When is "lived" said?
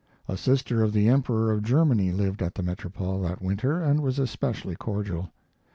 2.11-2.41